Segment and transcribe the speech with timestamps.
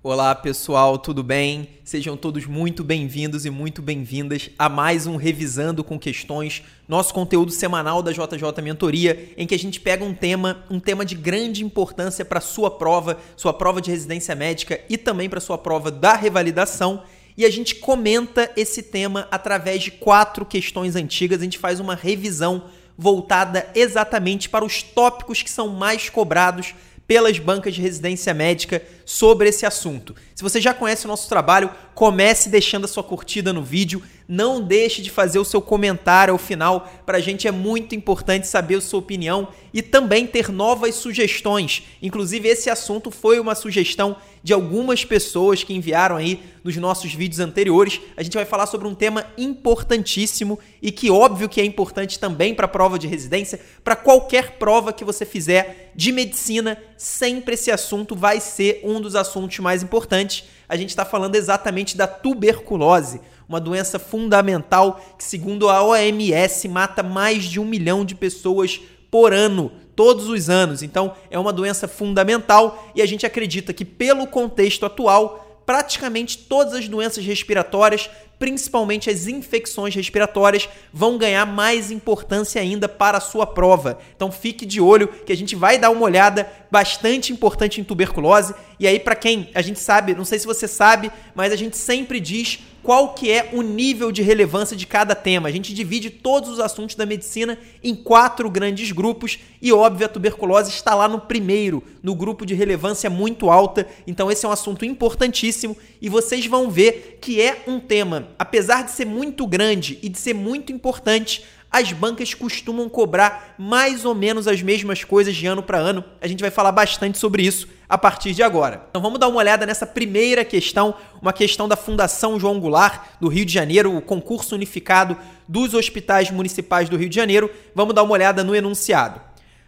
[0.00, 1.70] Olá pessoal, tudo bem?
[1.82, 7.50] Sejam todos muito bem-vindos e muito bem-vindas a mais um Revisando com Questões, nosso conteúdo
[7.50, 11.64] semanal da JJ Mentoria, em que a gente pega um tema, um tema de grande
[11.64, 16.14] importância para sua prova, sua prova de residência médica e também para sua prova da
[16.14, 17.02] revalidação,
[17.36, 21.96] e a gente comenta esse tema através de quatro questões antigas, a gente faz uma
[21.96, 22.62] revisão
[22.96, 26.72] voltada exatamente para os tópicos que são mais cobrados
[27.08, 30.14] pelas bancas de residência médica sobre esse assunto.
[30.34, 34.60] Se você já conhece o nosso trabalho, comece deixando a sua curtida no vídeo, não
[34.60, 38.74] deixe de fazer o seu comentário ao final, para a gente é muito importante saber
[38.74, 41.84] a sua opinião e também ter novas sugestões.
[42.02, 47.40] Inclusive, esse assunto foi uma sugestão de algumas pessoas que enviaram aí nos nossos vídeos
[47.40, 48.00] anteriores.
[48.16, 52.54] A gente vai falar sobre um tema importantíssimo e que óbvio que é importante também
[52.54, 57.70] para a prova de residência, para qualquer prova que você fizer de medicina, sempre esse
[57.70, 60.44] assunto vai ser um dos assuntos mais importantes.
[60.68, 67.02] A gente está falando exatamente da tuberculose uma doença fundamental que, segundo a OMS, mata
[67.02, 70.82] mais de um milhão de pessoas por ano, todos os anos.
[70.82, 76.72] Então, é uma doença fundamental e a gente acredita que, pelo contexto atual, praticamente todas
[76.72, 83.46] as doenças respiratórias, principalmente as infecções respiratórias, vão ganhar mais importância ainda para a sua
[83.46, 83.98] prova.
[84.16, 88.54] Então fique de olho que a gente vai dar uma olhada bastante importante em tuberculose.
[88.80, 91.76] E aí para quem a gente sabe, não sei se você sabe, mas a gente
[91.76, 95.46] sempre diz qual que é o nível de relevância de cada tema.
[95.46, 100.08] A gente divide todos os assuntos da medicina em quatro grandes grupos e, óbvio, a
[100.08, 103.86] tuberculose está lá no primeiro, no grupo de relevância muito alta.
[104.06, 108.84] Então, esse é um assunto importantíssimo e vocês vão ver que é um tema, apesar
[108.84, 114.14] de ser muito grande e de ser muito importante, as bancas costumam cobrar mais ou
[114.14, 116.02] menos as mesmas coisas de ano para ano.
[116.20, 118.86] A gente vai falar bastante sobre isso a partir de agora.
[118.88, 123.28] Então vamos dar uma olhada nessa primeira questão, uma questão da Fundação João Goulart do
[123.28, 125.16] Rio de Janeiro, o concurso unificado
[125.46, 127.50] dos hospitais municipais do Rio de Janeiro.
[127.74, 129.20] Vamos dar uma olhada no enunciado.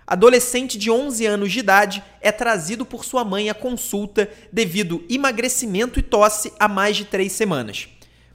[0.06, 6.00] Adolescente de 11 anos de idade é trazido por sua mãe à consulta devido emagrecimento
[6.00, 7.88] e tosse há mais de três semanas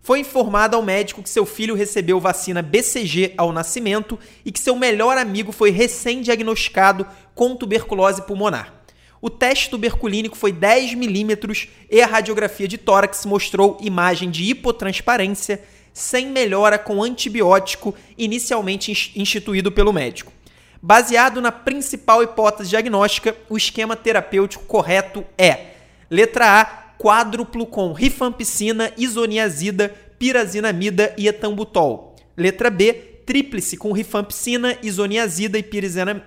[0.06, 4.76] foi informado ao médico que seu filho recebeu vacina BCG ao nascimento e que seu
[4.76, 8.72] melhor amigo foi recém-diagnosticado com tuberculose pulmonar.
[9.20, 15.64] O teste tuberculínico foi 10 milímetros e a radiografia de tórax mostrou imagem de hipotransparência
[15.92, 20.32] sem melhora com antibiótico inicialmente instituído pelo médico.
[20.80, 25.72] Baseado na principal hipótese diagnóstica, o esquema terapêutico correto é:
[26.12, 32.16] letra A, quádruplo com rifampicina, isoniazida, pirazinamida e etambutol.
[32.36, 32.94] Letra B,
[33.28, 36.26] tríplice com rifampicina, isoniazida e pirazina,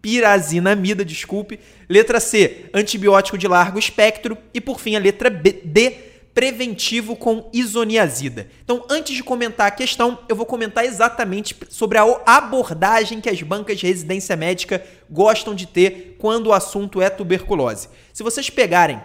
[0.00, 1.58] pirazinamida, desculpe.
[1.88, 4.38] Letra C, antibiótico de largo espectro.
[4.54, 5.90] E por fim, a letra B, D,
[6.32, 8.46] preventivo com isoniazida.
[8.62, 13.42] Então, antes de comentar a questão, eu vou comentar exatamente sobre a abordagem que as
[13.42, 17.88] bancas de residência médica gostam de ter quando o assunto é tuberculose.
[18.12, 19.00] Se vocês pegarem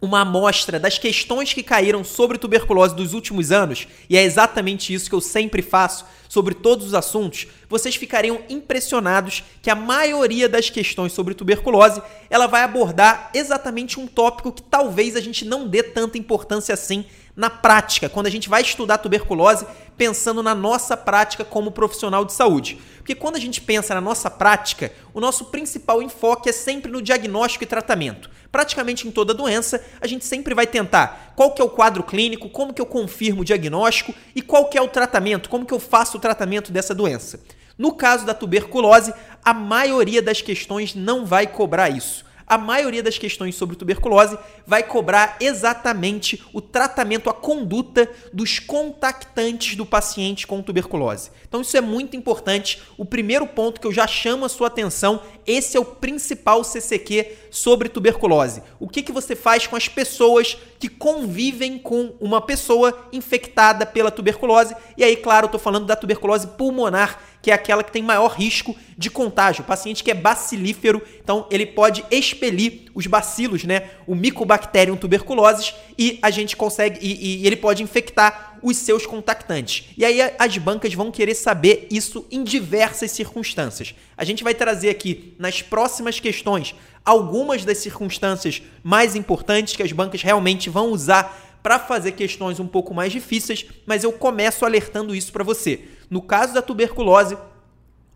[0.00, 5.08] uma amostra das questões que caíram sobre tuberculose dos últimos anos, e é exatamente isso
[5.08, 10.70] que eu sempre faço sobre todos os assuntos, vocês ficariam impressionados que a maioria das
[10.70, 15.82] questões sobre tuberculose, ela vai abordar exatamente um tópico que talvez a gente não dê
[15.82, 17.04] tanta importância assim
[17.34, 19.66] na prática, quando a gente vai estudar tuberculose,
[19.96, 22.78] pensando na nossa prática como profissional de saúde.
[22.98, 27.00] Porque quando a gente pensa na nossa prática, o nosso principal enfoque é sempre no
[27.00, 28.28] diagnóstico e tratamento.
[28.50, 32.48] Praticamente em toda doença, a gente sempre vai tentar qual que é o quadro clínico,
[32.48, 35.80] como que eu confirmo o diagnóstico e qual que é o tratamento, como que eu
[35.80, 37.40] faço o tratamento dessa doença.
[37.76, 39.12] No caso da tuberculose,
[39.44, 44.82] a maioria das questões não vai cobrar isso a maioria das questões sobre tuberculose vai
[44.82, 51.30] cobrar exatamente o tratamento, a conduta dos contactantes do paciente com tuberculose.
[51.46, 52.80] Então isso é muito importante.
[52.96, 57.36] O primeiro ponto que eu já chamo a sua atenção, esse é o principal CCQ
[57.50, 58.62] sobre tuberculose.
[58.78, 64.10] O que, que você faz com as pessoas que convivem com uma pessoa infectada pela
[64.10, 64.74] tuberculose?
[64.96, 68.28] E aí, claro, eu estou falando da tuberculose pulmonar, que é aquela que tem maior
[68.28, 69.62] risco de contágio.
[69.62, 73.90] O paciente que é bacilífero, então ele pode expelir os bacilos, né?
[74.06, 79.84] O Mycobacterium tuberculosis e a gente consegue e, e ele pode infectar os seus contactantes.
[79.96, 83.94] E aí as bancas vão querer saber isso em diversas circunstâncias.
[84.16, 86.74] A gente vai trazer aqui nas próximas questões
[87.04, 92.66] algumas das circunstâncias mais importantes que as bancas realmente vão usar para fazer questões um
[92.66, 95.84] pouco mais difíceis, mas eu começo alertando isso para você.
[96.08, 97.36] No caso da tuberculose,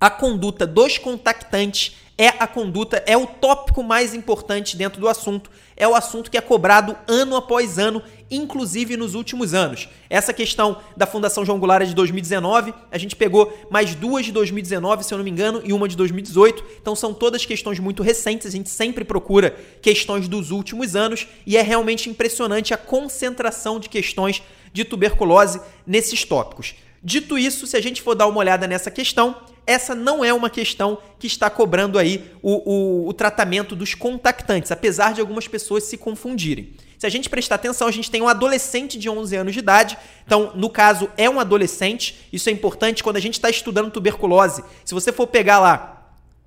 [0.02, 5.48] a conduta dos contactantes é a conduta, é o tópico mais importante dentro do assunto.
[5.76, 9.88] é o assunto que é cobrado ano após ano, inclusive nos últimos anos.
[10.10, 14.32] Essa questão da Fundação João Goulart é de 2019, a gente pegou mais duas de
[14.32, 16.64] 2019, se eu não me engano, e uma de 2018.
[16.80, 21.56] Então são todas questões muito recentes, a gente sempre procura questões dos últimos anos e
[21.56, 26.74] é realmente impressionante a concentração de questões de tuberculose nesses tópicos.
[27.04, 29.36] Dito isso, se a gente for dar uma olhada nessa questão,
[29.66, 34.72] essa não é uma questão que está cobrando aí o, o, o, tratamento dos contactantes,
[34.72, 36.74] apesar de algumas pessoas se confundirem.
[36.98, 39.98] Se a gente prestar atenção, a gente tem um adolescente de 11 anos de idade,
[40.26, 44.64] então, no caso, é um adolescente, isso é importante quando a gente está estudando tuberculose.
[44.84, 46.01] Se você for pegar lá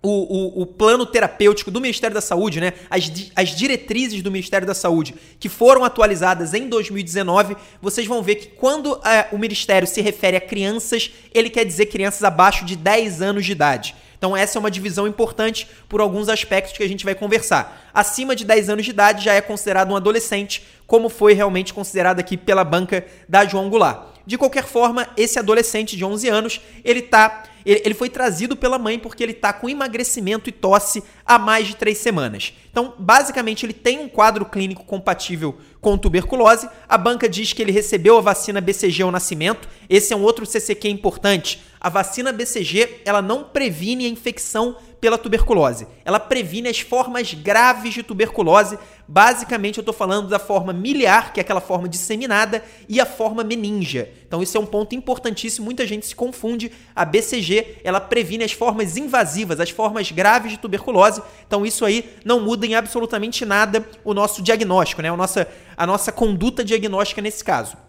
[0.05, 2.73] o, o, o, plano terapêutico do Ministério da Saúde, né?
[2.89, 8.35] As, as diretrizes do Ministério da Saúde, que foram atualizadas em 2019, vocês vão ver
[8.35, 12.75] que quando é, o Ministério se refere a crianças, ele quer dizer crianças abaixo de
[12.75, 13.95] 10 anos de idade.
[14.15, 17.89] Então, essa é uma divisão importante por alguns aspectos que a gente vai conversar.
[17.93, 22.19] Acima de 10 anos de idade já é considerado um adolescente, como foi realmente considerado
[22.19, 24.14] aqui pela banca da João Goulart.
[24.25, 28.99] De qualquer forma, esse adolescente de 11 anos, ele tá ele, foi trazido pela mãe
[28.99, 32.53] porque ele tá com emagrecimento e tosse há mais de três semanas.
[32.69, 36.69] Então, basicamente, ele tem um quadro clínico compatível com tuberculose.
[36.87, 39.67] A banca diz que ele recebeu a vacina BCG ao nascimento.
[39.89, 41.59] Esse é um outro CCQ importante.
[41.79, 45.87] A vacina BCG, ela não previne a infecção pela tuberculose.
[46.03, 48.77] Ela previne as formas graves de tuberculose.
[49.07, 53.43] Basicamente, eu estou falando da forma miliar, que é aquela forma disseminada, e a forma
[53.43, 54.11] meningia.
[54.27, 55.65] Então, isso é um ponto importantíssimo.
[55.65, 56.71] Muita gente se confunde.
[56.95, 61.21] A BCG, ela previne as formas invasivas, as formas graves de tuberculose.
[61.45, 65.09] Então, isso aí não muda em absolutamente nada o nosso diagnóstico, né?
[65.09, 65.47] A nossa,
[65.77, 67.84] a nossa conduta diagnóstica nesse caso.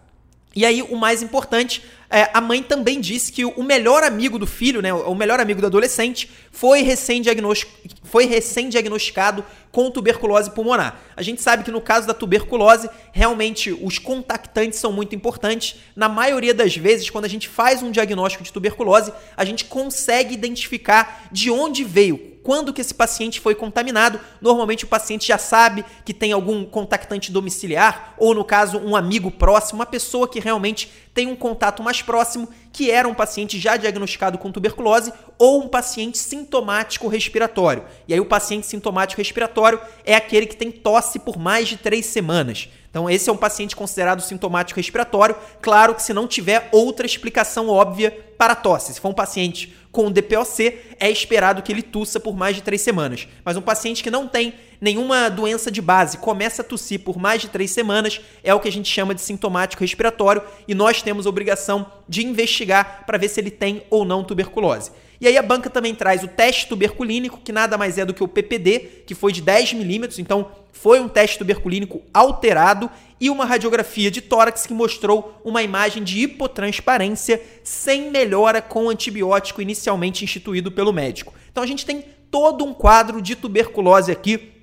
[0.55, 4.47] E aí, o mais importante, é, a mãe também disse que o melhor amigo do
[4.47, 10.99] filho, né, o melhor amigo do adolescente, foi recém-diagnosticado recém com tuberculose pulmonar.
[11.15, 15.75] A gente sabe que no caso da tuberculose, realmente os contactantes são muito importantes.
[15.95, 20.33] Na maioria das vezes, quando a gente faz um diagnóstico de tuberculose, a gente consegue
[20.33, 24.21] identificar de onde veio, quando que esse paciente foi contaminado.
[24.39, 29.29] Normalmente o paciente já sabe que tem algum contactante domiciliar, ou no caso, um amigo
[29.29, 33.75] próximo, uma pessoa que realmente tem um contato mais próximo, que era um paciente já
[33.75, 37.83] diagnosticado com tuberculose ou um paciente sintomático respiratório.
[38.07, 42.05] E aí o paciente sintomático respiratório é aquele que tem tosse por mais de três
[42.05, 42.69] semanas.
[42.89, 45.35] Então, esse é um paciente considerado sintomático respiratório.
[45.61, 48.93] Claro que se não tiver outra explicação óbvia para a tosse.
[48.93, 52.81] Se for um paciente com DPOC, é esperado que ele tussa por mais de três
[52.81, 53.27] semanas.
[53.43, 57.41] Mas um paciente que não tem nenhuma doença de base, começa a tossir por mais
[57.41, 61.25] de três semanas, é o que a gente chama de sintomático respiratório e nós temos
[61.25, 64.91] a obrigação de investigar para ver se ele tem ou não tuberculose.
[65.19, 68.23] E aí a banca também traz o teste tuberculínico, que nada mais é do que
[68.23, 70.51] o PPD, que foi de 10 milímetros, então
[70.81, 72.89] foi um teste tuberculínico alterado
[73.19, 78.89] e uma radiografia de tórax que mostrou uma imagem de hipotransparência sem melhora com o
[78.89, 81.33] antibiótico inicialmente instituído pelo médico.
[81.51, 84.56] Então a gente tem todo um quadro de tuberculose aqui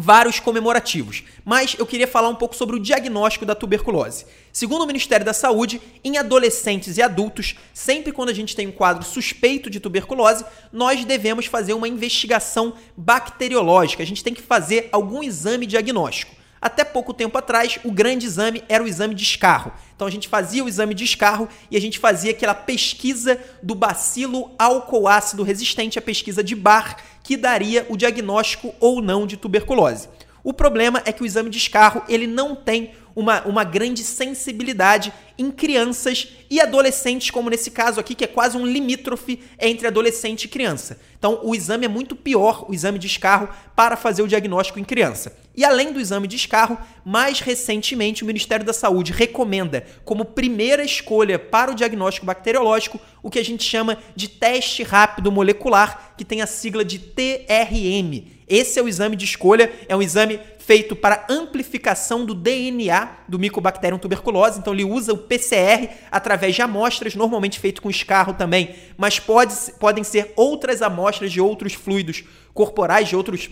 [0.00, 1.22] vários comemorativos.
[1.44, 4.24] Mas eu queria falar um pouco sobre o diagnóstico da tuberculose.
[4.52, 8.72] Segundo o Ministério da Saúde, em adolescentes e adultos, sempre quando a gente tem um
[8.72, 14.02] quadro suspeito de tuberculose, nós devemos fazer uma investigação bacteriológica.
[14.02, 16.40] A gente tem que fazer algum exame diagnóstico.
[16.60, 19.72] Até pouco tempo atrás, o grande exame era o exame de escarro.
[19.96, 23.74] Então a gente fazia o exame de escarro e a gente fazia aquela pesquisa do
[23.74, 30.08] bacilo álcool-ácido resistente, a pesquisa de Barr, que daria o diagnóstico ou não de tuberculose.
[30.42, 35.12] O problema é que o exame de escarro ele não tem uma, uma grande sensibilidade
[35.36, 40.44] em crianças e adolescentes, como nesse caso aqui, que é quase um limítrofe entre adolescente
[40.44, 40.98] e criança.
[41.18, 44.84] Então, o exame é muito pior, o exame de escarro, para fazer o diagnóstico em
[44.84, 45.36] criança.
[45.60, 50.82] E além do exame de escarro, mais recentemente o Ministério da Saúde recomenda como primeira
[50.82, 56.24] escolha para o diagnóstico bacteriológico o que a gente chama de teste rápido molecular, que
[56.24, 58.24] tem a sigla de TRM.
[58.48, 63.38] Esse é o exame de escolha, é um exame feito para amplificação do DNA do
[63.38, 64.58] Mycobacterium tuberculose.
[64.58, 69.54] Então ele usa o PCR através de amostras, normalmente feito com escarro também, mas pode,
[69.78, 72.24] podem ser outras amostras de outros fluidos
[72.54, 73.50] corporais, de outros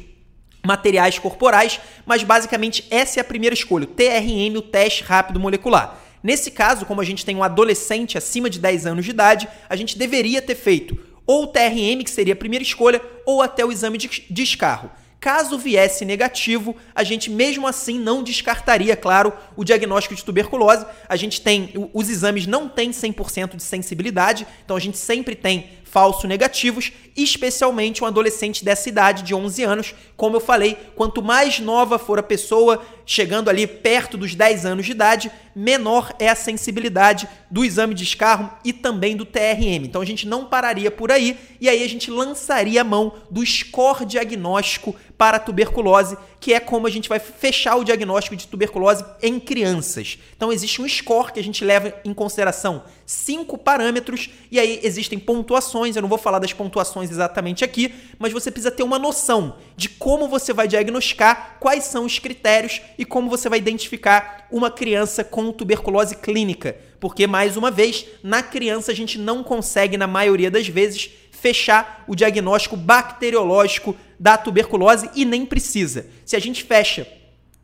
[0.68, 5.98] materiais corporais, mas basicamente essa é a primeira escolha, o TRM, o teste rápido molecular.
[6.22, 9.74] Nesse caso, como a gente tem um adolescente acima de 10 anos de idade, a
[9.74, 13.70] gente deveria ter feito ou o TRM, que seria a primeira escolha, ou até o
[13.70, 14.90] exame de descarro.
[15.20, 20.86] Caso viesse negativo, a gente mesmo assim não descartaria, claro, o diagnóstico de tuberculose.
[21.06, 25.68] A gente tem, os exames não têm 100% de sensibilidade, então a gente sempre tem
[25.90, 29.94] falso negativos, especialmente um adolescente dessa idade de 11 anos.
[30.16, 34.84] Como eu falei, quanto mais nova for a pessoa, chegando ali perto dos 10 anos
[34.84, 39.86] de idade, menor é a sensibilidade do exame de escarro e também do TRM.
[39.86, 43.44] Então a gente não pararia por aí e aí a gente lançaria a mão do
[43.44, 49.04] score diagnóstico para tuberculose, que é como a gente vai fechar o diagnóstico de tuberculose
[49.20, 50.18] em crianças.
[50.36, 55.18] Então existe um score que a gente leva em consideração cinco parâmetros e aí existem
[55.18, 55.96] pontuações.
[55.96, 59.88] Eu não vou falar das pontuações exatamente aqui, mas você precisa ter uma noção de
[59.88, 65.22] como você vai diagnosticar, quais são os critérios e como você vai identificar uma criança
[65.22, 66.76] com tuberculose clínica.
[66.98, 72.04] Porque, mais uma vez, na criança a gente não consegue, na maioria das vezes, fechar
[72.08, 76.06] o diagnóstico bacteriológico da tuberculose e nem precisa.
[76.24, 77.06] Se a gente fecha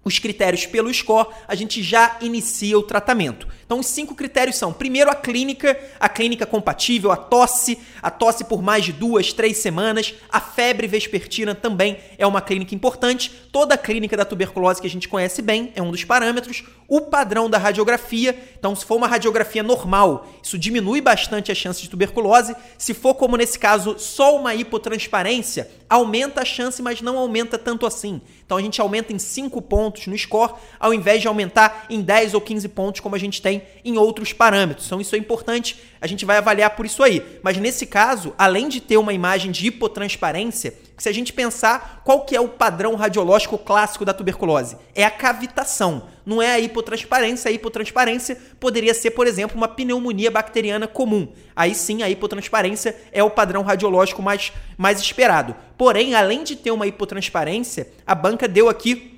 [0.04, 3.49] os critérios pelo score, a gente já inicia o tratamento.
[3.64, 8.44] Então, os cinco critérios são: primeiro, a clínica, a clínica compatível, a tosse, a tosse
[8.44, 13.30] por mais de duas, três semanas, a febre vespertina também é uma clínica importante.
[13.50, 16.64] Toda a clínica da tuberculose que a gente conhece bem é um dos parâmetros.
[16.94, 21.82] O padrão da radiografia, então, se for uma radiografia normal, isso diminui bastante a chance
[21.82, 22.54] de tuberculose.
[22.78, 27.84] Se for, como nesse caso, só uma hipotransparência, aumenta a chance, mas não aumenta tanto
[27.84, 28.22] assim.
[28.46, 32.32] Então, a gente aumenta em 5 pontos no score, ao invés de aumentar em 10
[32.34, 34.86] ou 15 pontos, como a gente tem em outros parâmetros.
[34.86, 37.40] Então isso é importante, a gente vai avaliar por isso aí.
[37.42, 42.26] Mas nesse caso, além de ter uma imagem de hipotransparência, se a gente pensar qual
[42.26, 47.49] que é o padrão radiológico clássico da tuberculose, é a cavitação, não é a hipotransparência.
[47.49, 51.26] A hipotransparência poderia ser, por exemplo, uma pneumonia bacteriana comum.
[51.56, 55.56] Aí sim, a hipotransparência é o padrão radiológico mais, mais esperado.
[55.78, 59.13] Porém, além de ter uma hipotransparência, a banca deu aqui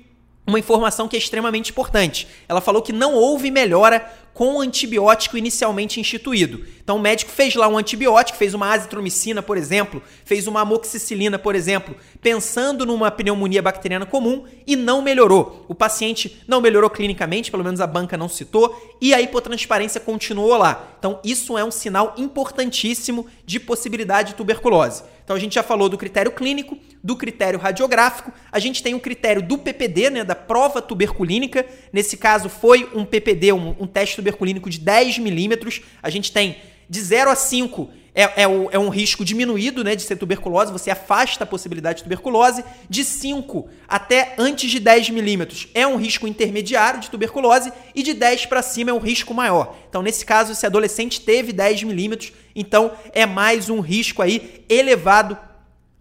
[0.47, 2.25] uma informação que é extremamente importante.
[2.47, 6.63] Ela falou que não houve melhora com o antibiótico inicialmente instituído.
[6.83, 11.39] Então o médico fez lá um antibiótico, fez uma azitromicina, por exemplo, fez uma amoxicilina,
[11.39, 15.65] por exemplo, pensando numa pneumonia bacteriana comum e não melhorou.
[15.67, 20.55] O paciente não melhorou clinicamente, pelo menos a banca não citou, e a hipotransparência continuou
[20.55, 20.87] lá.
[20.99, 25.03] Então isso é um sinal importantíssimo de possibilidade de tuberculose.
[25.27, 28.99] Então a gente já falou do critério clínico, do critério radiográfico, a gente tem o
[29.01, 31.65] critério do PPD, né, da prova tuberculínica.
[31.91, 35.81] Nesse caso foi um PPD, um, um teste tuberculínico de 10 milímetros.
[36.01, 36.55] A gente tem
[36.89, 40.71] de 0 a 5 é, é, o, é, um risco diminuído né, de ser tuberculose,
[40.71, 42.65] você afasta a possibilidade de tuberculose.
[42.89, 48.15] De 5 até antes de 10 milímetros é um risco intermediário de tuberculose e de
[48.15, 49.77] 10 para cima é um risco maior.
[49.87, 55.37] Então, nesse caso, esse adolescente teve 10 milímetros, então é mais um risco aí elevado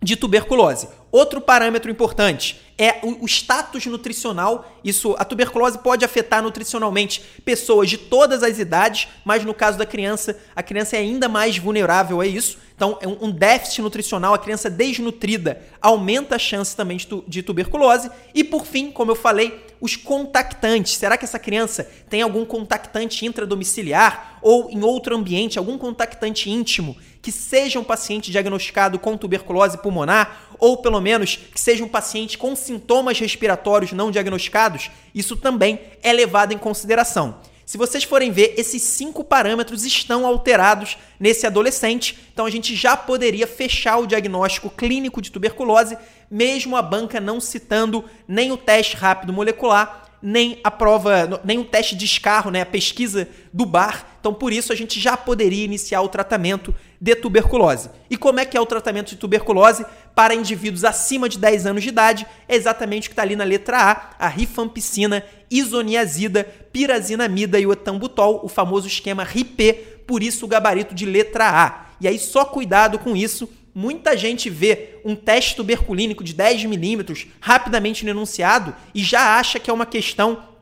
[0.06, 0.88] de tuberculose.
[1.10, 4.70] Outro parâmetro importante é o, status nutricional.
[4.84, 9.84] Isso, a tuberculose pode afetar nutricionalmente pessoas de todas as idades, mas no caso da
[9.84, 12.56] criança, a criança é ainda mais vulnerável a isso.
[12.76, 17.24] Então, é um, um déficit nutricional, a criança desnutrida aumenta a chance também de, tu,
[17.26, 18.08] de tuberculose.
[18.32, 20.96] E por fim, como eu falei, os contactantes.
[20.96, 26.96] Será que essa criança tem algum contactante intradomiciliar ou em outro ambiente, algum contactante íntimo
[27.26, 32.38] que seja um paciente diagnosticado com tuberculose pulmonar ou pelo menos que seja um paciente
[32.38, 34.92] com sintomas respiratórios não diagnosticados?
[35.12, 37.40] Isso também é levado em consideração.
[37.64, 42.96] Se vocês forem ver, esses cinco parâmetros estão alterados nesse adolescente, então a gente já
[42.96, 45.98] poderia fechar o diagnóstico clínico de tuberculose,
[46.30, 51.64] mesmo a banca não citando nem o teste rápido molecular, nem a prova, nem o
[51.64, 54.16] teste de escarro, né, a pesquisa do bar.
[54.20, 57.90] Então, por isso, a gente já poderia iniciar o tratamento de tuberculose.
[58.08, 59.84] E como é que é o tratamento de tuberculose
[60.14, 62.26] para indivíduos acima de 10 anos de idade?
[62.48, 67.72] É exatamente o que está ali na letra A, a rifampicina, isoniazida, pirazinamida e o
[67.72, 69.74] etambutol, o famoso esquema RIP,
[70.06, 71.86] por isso o gabarito de letra A.
[72.00, 77.26] E aí só cuidado com isso, muita gente vê um teste tuberculínico de 10 milímetros
[77.40, 80.55] rapidamente no enunciado e já acha que é uma questão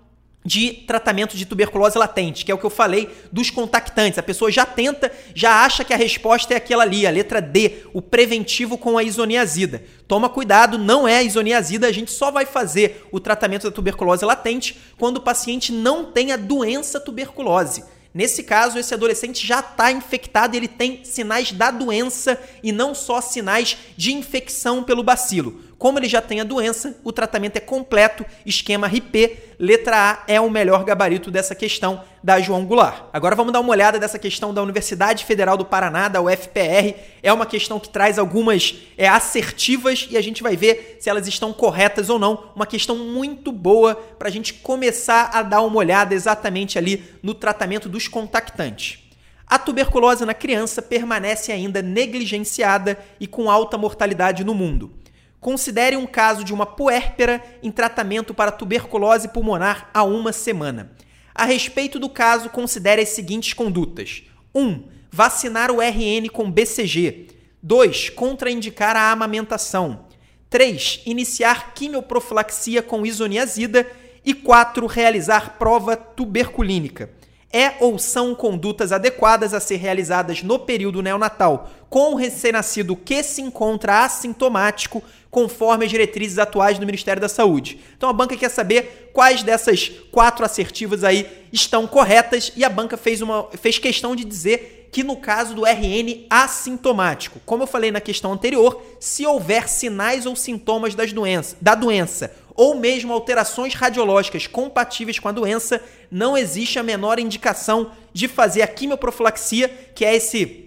[0.44, 4.18] de tratamento de tuberculose latente, que é o que eu falei dos contactantes.
[4.18, 7.84] A pessoa já tenta, já acha que a resposta é aquela ali, a letra D,
[7.94, 9.82] o preventivo com a isoniazida.
[10.06, 14.24] Toma cuidado, não é a isoniazida, a gente só vai fazer o tratamento da tuberculose
[14.24, 17.82] latente quando o paciente não tem a doença tuberculose.
[18.14, 23.20] Nesse caso, esse adolescente já está infectado, ele tem sinais da doença e não só
[23.20, 25.60] sinais de infecção pelo bacilo.
[25.84, 30.40] Como ele já tem a doença, o tratamento é completo, esquema RIP, letra A é
[30.40, 33.04] o melhor gabarito dessa questão da João Goulart.
[33.12, 36.94] Agora vamos dar uma olhada dessa questão da Universidade Federal do Paraná, da UFPR.
[37.22, 41.28] É uma questão que traz algumas é, assertivas e a gente vai ver se elas
[41.28, 42.44] estão corretas ou não.
[42.56, 47.34] Uma questão muito boa para a gente começar a dar uma olhada exatamente ali no
[47.34, 49.00] tratamento dos contactantes.
[49.46, 55.03] A tuberculose na criança permanece ainda negligenciada e com alta mortalidade no mundo.
[55.44, 60.92] Considere um caso de uma puérpera em tratamento para tuberculose pulmonar há uma semana.
[61.34, 64.22] A respeito do caso, considere as seguintes condutas:
[64.54, 64.62] 1.
[64.62, 67.26] Um, vacinar o RN com BCG.
[67.62, 68.08] 2.
[68.08, 70.06] Contraindicar a amamentação.
[70.48, 71.02] 3.
[71.04, 73.86] Iniciar quimioprofilaxia com isoniazida.
[74.24, 74.86] E 4.
[74.86, 77.10] Realizar prova tuberculínica.
[77.56, 83.22] É ou são condutas adequadas a ser realizadas no período neonatal com o recém-nascido que
[83.22, 87.78] se encontra assintomático, conforme as diretrizes atuais do Ministério da Saúde.
[87.96, 92.96] Então a banca quer saber quais dessas quatro assertivas aí estão corretas e a banca
[92.96, 97.92] fez, uma, fez questão de dizer que no caso do RN assintomático, como eu falei
[97.92, 103.74] na questão anterior, se houver sinais ou sintomas das doença, da doença ou mesmo alterações
[103.74, 110.04] radiológicas compatíveis com a doença, não existe a menor indicação de fazer a quimioprofilaxia, que
[110.04, 110.63] é esse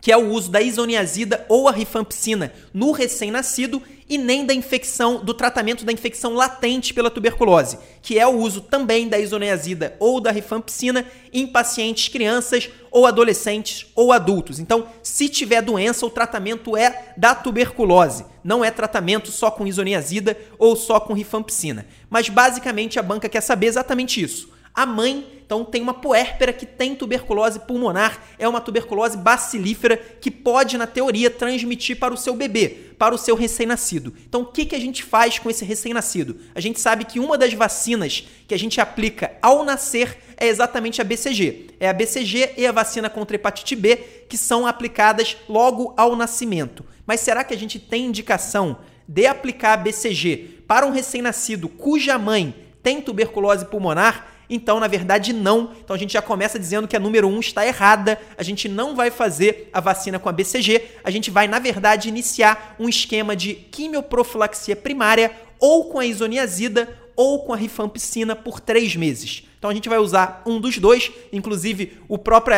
[0.00, 5.24] que é o uso da isoniazida ou a rifampicina no recém-nascido e nem da infecção,
[5.24, 10.20] do tratamento da infecção latente pela tuberculose, que é o uso também da isoniazida ou
[10.20, 14.58] da rifampicina em pacientes crianças ou adolescentes ou adultos.
[14.58, 20.36] Então, se tiver doença, o tratamento é da tuberculose, não é tratamento só com isoniazida
[20.58, 21.86] ou só com rifampicina.
[22.08, 26.64] Mas basicamente a banca quer saber exatamente isso a mãe, então, tem uma puérpera que
[26.64, 32.36] tem tuberculose pulmonar, é uma tuberculose bacilífera que pode, na teoria, transmitir para o seu
[32.36, 34.14] bebê, para o seu recém-nascido.
[34.28, 36.36] Então, o que, que a gente faz com esse recém-nascido?
[36.54, 41.00] A gente sabe que uma das vacinas que a gente aplica ao nascer é exatamente
[41.00, 41.70] a BCG.
[41.80, 43.96] É a BCG e a vacina contra hepatite B
[44.28, 46.84] que são aplicadas logo ao nascimento.
[47.04, 52.16] Mas será que a gente tem indicação de aplicar a BCG para um recém-nascido cuja
[52.16, 54.29] mãe tem tuberculose pulmonar?
[54.50, 55.70] Então, na verdade, não.
[55.82, 58.20] Então a gente já começa dizendo que a número 1 um está errada.
[58.36, 60.82] A gente não vai fazer a vacina com a BCG.
[61.04, 65.30] A gente vai, na verdade, iniciar um esquema de quimioprofilaxia primária
[65.60, 69.44] ou com a isoniazida ou com a rifampicina por três meses.
[69.58, 72.56] Então a gente vai usar um dos dois, inclusive o próprio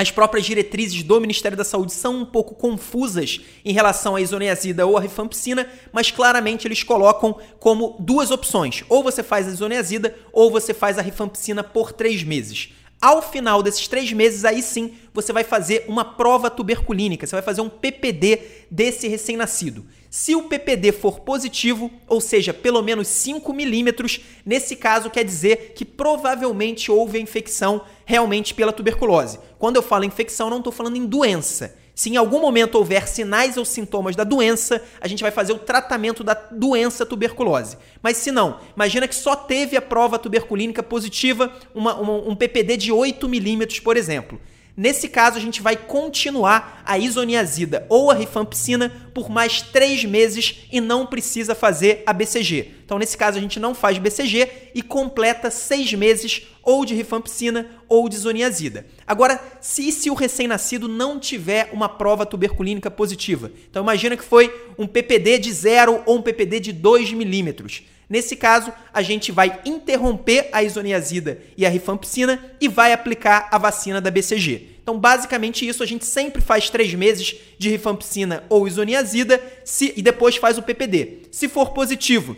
[0.00, 4.86] as próprias diretrizes do Ministério da Saúde são um pouco confusas em relação à isoniazida
[4.86, 8.82] ou à rifampicina, mas claramente eles colocam como duas opções.
[8.88, 12.70] Ou você faz a isoniazida ou você faz a rifampicina por três meses.
[12.98, 17.42] Ao final desses três meses, aí sim, você vai fazer uma prova tuberculínica, você vai
[17.42, 19.84] fazer um PPD desse recém-nascido.
[20.10, 25.72] Se o PPD for positivo, ou seja, pelo menos 5 milímetros, nesse caso quer dizer
[25.76, 29.38] que provavelmente houve a infecção realmente pela tuberculose.
[29.56, 31.76] Quando eu falo infecção, não estou falando em doença.
[31.94, 35.58] Se em algum momento houver sinais ou sintomas da doença, a gente vai fazer o
[35.60, 37.76] tratamento da doença tuberculose.
[38.02, 42.76] Mas se não, imagina que só teve a prova tuberculínica positiva, uma, uma, um PPD
[42.76, 44.40] de 8 milímetros, por exemplo.
[44.76, 50.66] Nesse caso, a gente vai continuar a isoniazida ou a rifampicina por mais três meses
[50.72, 52.74] e não precisa fazer a BCG.
[52.84, 57.68] Então, nesse caso, a gente não faz BCG e completa seis meses ou de rifampicina
[57.88, 58.86] ou de isoniazida.
[59.06, 64.52] Agora, se, se o recém-nascido não tiver uma prova tuberculínica positiva, então imagina que foi
[64.78, 67.82] um PPD de 0 ou um PPD de 2 milímetros.
[68.10, 73.56] Nesse caso, a gente vai interromper a isoniazida e a rifampicina e vai aplicar a
[73.56, 74.80] vacina da BCG.
[74.82, 80.02] Então, basicamente isso, a gente sempre faz três meses de rifampicina ou isoniazida se, e
[80.02, 81.28] depois faz o PPD.
[81.30, 82.36] Se for positivo,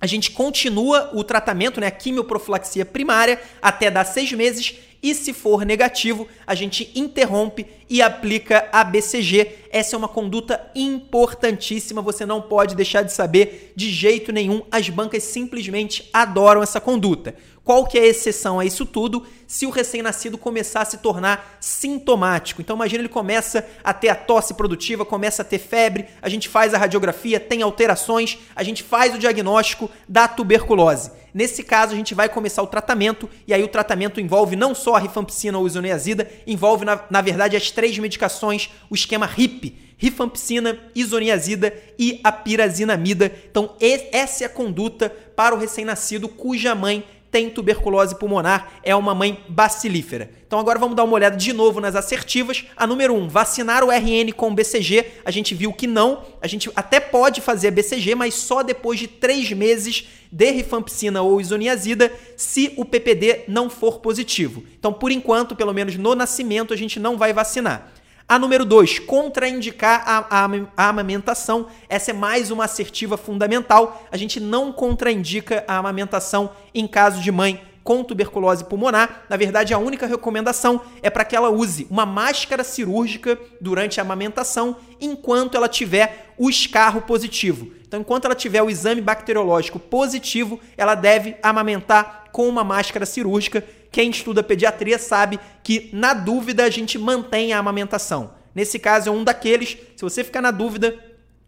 [0.00, 5.34] a gente continua o tratamento, né, a quimioprofilaxia primária, até dar seis meses e se
[5.34, 9.66] for negativo, a gente interrompe e aplica a BCG.
[9.70, 14.62] Essa é uma conduta importantíssima, você não pode deixar de saber de jeito nenhum.
[14.70, 17.34] As bancas simplesmente adoram essa conduta.
[17.64, 19.26] Qual que é a exceção a isso tudo?
[19.46, 22.60] Se o recém-nascido começar a se tornar sintomático.
[22.60, 26.46] Então imagina ele começa a ter a tosse produtiva, começa a ter febre, a gente
[26.46, 31.10] faz a radiografia, tem alterações, a gente faz o diagnóstico da tuberculose.
[31.32, 34.94] Nesse caso, a gente vai começar o tratamento, e aí o tratamento envolve não só
[34.94, 40.78] a rifampicina ou isoniazida, envolve, na, na verdade, as três medicações, o esquema RIP, rifampicina,
[40.94, 43.32] isoniazida e a pirazinamida.
[43.50, 49.12] Então, essa é a conduta para o recém-nascido cuja mãe tem tuberculose pulmonar, é uma
[49.12, 50.30] mãe bacilífera.
[50.46, 52.64] Então agora vamos dar uma olhada de novo nas assertivas.
[52.76, 55.04] A número 1, um, vacinar o RN com BCG.
[55.24, 56.22] A gente viu que não.
[56.40, 61.40] A gente até pode fazer BCG, mas só depois de três meses de rifampicina ou
[61.40, 64.62] isoniazida, se o PPD não for positivo.
[64.78, 67.92] Então, por enquanto, pelo menos no nascimento, a gente não vai vacinar.
[68.26, 71.66] A número 2, contraindicar a, a, a, amamentação.
[71.90, 74.02] Essa é mais uma assertiva fundamental.
[74.10, 79.74] A gente não contraindica a amamentação em caso de mãe com tuberculose pulmonar, na verdade
[79.74, 85.54] a única recomendação é para que ela use uma máscara cirúrgica durante a amamentação enquanto
[85.54, 87.70] ela tiver o escarro positivo.
[87.86, 93.62] Então, enquanto ela tiver o exame bacteriológico positivo, ela deve amamentar com uma máscara cirúrgica.
[93.94, 98.32] Quem estuda pediatria sabe que, na dúvida, a gente mantém a amamentação.
[98.52, 99.78] Nesse caso, é um daqueles.
[99.94, 100.98] Se você ficar na dúvida,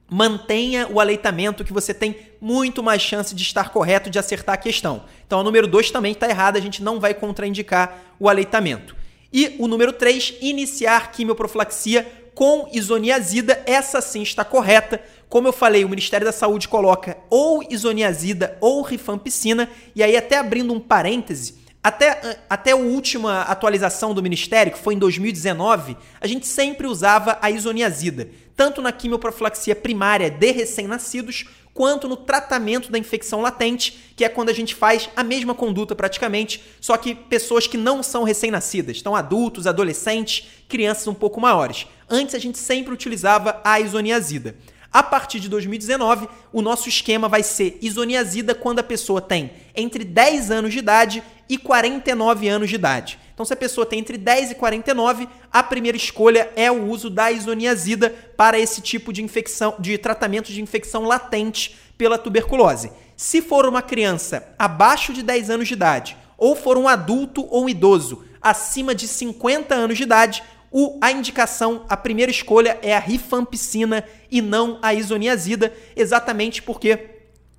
[0.08, 4.58] mantenha o aleitamento que você tem muito mais chance de estar correto, de acertar a
[4.58, 5.02] questão.
[5.26, 8.94] Então, o número 2 também está errado, a gente não vai contraindicar o aleitamento.
[9.32, 15.02] E o número 3, iniciar quimioprofilaxia com isoniazida, essa sim está correta.
[15.28, 20.38] Como eu falei, o Ministério da Saúde coloca ou isoniazida ou rifampicina, e aí até
[20.38, 26.26] abrindo um parêntese, até, até a última atualização do Ministério, que foi em 2019, a
[26.26, 32.98] gente sempre usava a isoniazida, tanto na quimioprofilaxia primária de recém-nascidos, quanto no tratamento da
[32.98, 37.68] infecção latente, que é quando a gente faz a mesma conduta praticamente, só que pessoas
[37.68, 41.86] que não são recém-nascidas, então adultos, adolescentes, crianças um pouco maiores.
[42.10, 44.56] Antes a gente sempre utilizava a isoniazida.
[44.92, 50.04] A partir de 2019, o nosso esquema vai ser isoniazida quando a pessoa tem entre
[50.04, 53.18] 10 anos de idade e 49 anos de idade.
[53.34, 57.10] Então, se a pessoa tem entre 10 e 49, a primeira escolha é o uso
[57.10, 62.90] da isoniazida para esse tipo de infecção, de tratamento de infecção latente pela tuberculose.
[63.14, 67.64] Se for uma criança abaixo de 10 anos de idade, ou for um adulto ou
[67.64, 72.94] um idoso acima de 50 anos de idade, o, a indicação, a primeira escolha é
[72.94, 77.16] a rifampicina e não a isoniazida, exatamente porque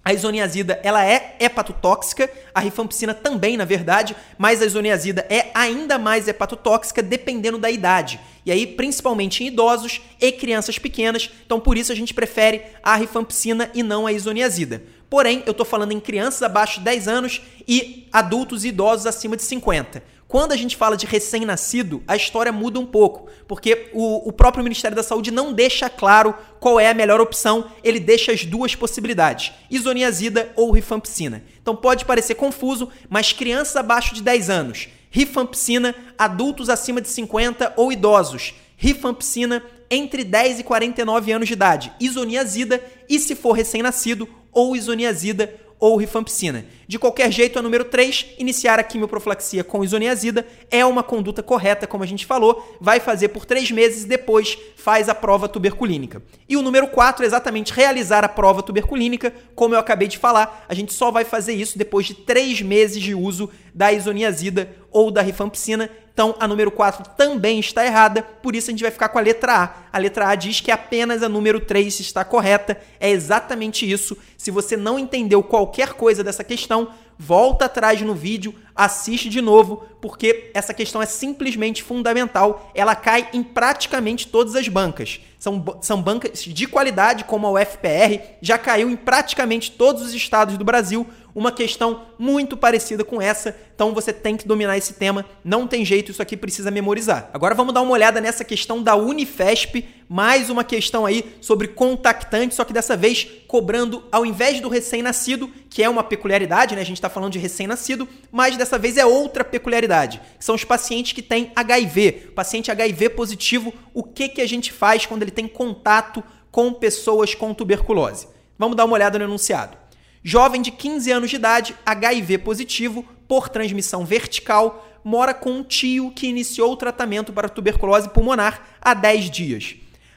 [0.07, 5.99] a isoniazida ela é hepatotóxica, a rifampicina também, na verdade, mas a isoniazida é ainda
[5.99, 8.17] mais hepatotóxica dependendo da idade.
[8.45, 12.95] E aí, principalmente em idosos e crianças pequenas, então por isso a gente prefere a
[12.95, 14.81] rifampicina e não a isoniazida.
[15.09, 19.35] Porém, eu estou falando em crianças abaixo de 10 anos e adultos e idosos acima
[19.35, 20.01] de 50.
[20.27, 24.61] Quando a gente fala de recém-nascido, a história muda um pouco, porque o, o, próprio
[24.61, 28.75] Ministério da Saúde não deixa claro qual é a melhor opção, ele deixa as duas
[28.75, 31.43] possibilidades, isoniazida ou rifampicina.
[31.61, 37.73] Então pode parecer confuso, mas crianças abaixo de 10 anos, rifampicina, adultos acima de 50
[37.77, 44.27] ou idosos, rifampicina entre 10 e 49 anos de idade, isoniazida e se for recém-nascido,
[44.51, 46.65] ou isoniazida ou rifampicina.
[46.87, 51.85] De qualquer jeito, a número 3, iniciar a quimioprofilaxia com isoniazida é uma conduta correta,
[51.85, 56.21] como a gente falou, vai fazer por três meses e depois faz a prova tuberculínica.
[56.47, 60.65] E o número 4 é exatamente realizar a prova tuberculínica, como eu acabei de falar,
[60.67, 65.11] a gente só vai fazer isso depois de três meses de uso da isoniazida ou
[65.11, 65.89] da rifampicina.
[66.13, 69.21] Então, a número 4 também está errada, por isso a gente vai ficar com a
[69.21, 69.75] letra A.
[69.93, 72.79] A letra A diz que apenas a número 3 está correta.
[72.99, 74.17] É exatamente isso.
[74.35, 79.83] Se você não entendeu qualquer coisa dessa questão, volta atrás no vídeo, assiste de novo,
[79.99, 82.71] porque essa questão é simplesmente fundamental.
[82.75, 85.19] Ela cai em praticamente todas as bancas.
[85.39, 90.57] São, são bancas de qualidade, como a UFPR, já caiu em praticamente todos os estados
[90.57, 93.55] do Brasil uma questão muito parecida com essa.
[93.75, 97.29] Então você tem que dominar esse tema, não tem jeito, isso aqui precisa memorizar.
[97.31, 102.55] Agora vamos dar uma olhada nessa questão da Unifesp, mais uma questão aí sobre contactante,
[102.55, 106.81] só que dessa vez cobrando ao invés do recém-nascido, que é uma peculiaridade, né?
[106.81, 111.13] A gente está falando de recém-nascido, mas dessa vez é outra peculiaridade, são os pacientes
[111.13, 112.31] que têm HIV.
[112.33, 117.35] Paciente HIV positivo, o que, que a gente faz quando ele tem contato com pessoas
[117.35, 118.27] com tuberculose?
[118.57, 119.77] Vamos dar uma olhada no enunciado.
[120.23, 126.11] Jovem de 15 anos de idade, HIV positivo, por transmissão vertical, mora com um tio
[126.11, 129.75] que iniciou o tratamento para tuberculose pulmonar há 10 dias.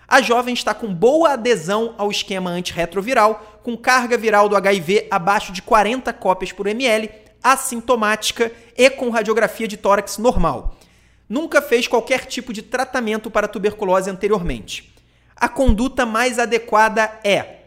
[0.08, 5.52] A jovem está com boa adesão ao esquema antirretroviral, com carga viral do HIV abaixo
[5.52, 7.08] de 40 cópias por ml,
[7.42, 10.76] assintomática e com radiografia de tórax normal.
[11.28, 14.92] Nunca fez qualquer tipo de tratamento para tuberculose anteriormente.
[15.36, 17.60] A conduta mais adequada é: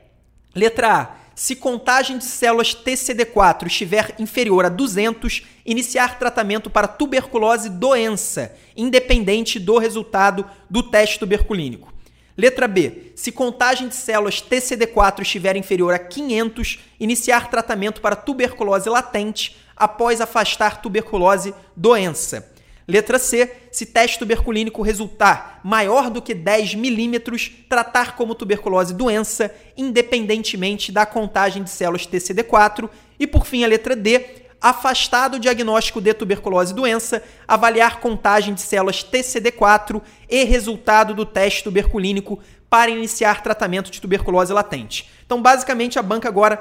[0.53, 7.69] letra A se contagem de células TCD4 estiver inferior a 200, iniciar tratamento para tuberculose
[7.69, 11.91] doença, independente do resultado do teste tuberculínico.
[12.37, 13.13] Letra B.
[13.15, 20.21] Se contagem de células TCD4 estiver inferior a 500, iniciar tratamento para tuberculose latente após
[20.21, 22.53] afastar tuberculose doença.
[22.87, 23.49] Letra C.
[23.71, 31.05] Se teste tuberculínico resultar maior do que 10 milímetros, tratar como tuberculose doença, independentemente da
[31.05, 32.89] contagem de células TCD4.
[33.19, 34.43] E por fim, a letra D.
[34.61, 41.65] Afastado o diagnóstico de tuberculose doença, avaliar contagem de células TCD4 e resultado do teste
[41.65, 45.09] tuberculínico para iniciar tratamento de tuberculose latente.
[45.25, 46.55] Então, basicamente, a banca agora